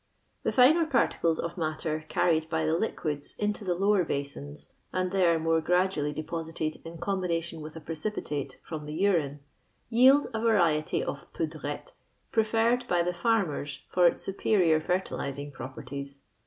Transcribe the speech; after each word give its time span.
*' 0.23 0.43
The 0.43 0.51
finer 0.51 0.87
particles 0.87 1.37
of 1.37 1.59
matter 1.59 2.03
carried 2.09 2.49
by 2.49 2.65
the 2.65 2.71
liquicU 2.71 3.37
Into 3.37 3.63
the 3.63 3.75
lower 3.75 4.03
basins, 4.03 4.73
and 4.91 5.11
there 5.11 5.37
more 5.37 5.61
gradually 5.61 6.11
de 6.11 6.23
posited 6.23 6.81
in 6.83 6.97
combination 6.97 7.61
with 7.61 7.75
a 7.75 7.79
precipitate 7.81 8.59
from 8.63 8.87
tljo 8.87 8.99
urine, 8.99 9.41
yield 9.91 10.25
a 10.33 10.41
variety 10.41 11.03
of 11.03 11.31
poodretto, 11.33 11.91
prefiBrrBd, 12.33 12.87
by 12.87 13.03
tho 13.03 13.11
ikrmen, 13.11 13.79
for 13.91 14.07
its 14.07 14.23
superior 14.23 14.81
fertillaing 14.81 15.53
properties. 15.53 16.23